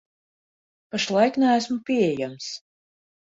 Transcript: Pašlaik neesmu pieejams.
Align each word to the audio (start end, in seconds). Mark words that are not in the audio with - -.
Pašlaik 0.89 1.33
neesmu 1.41 1.77
pieejams. 1.85 2.47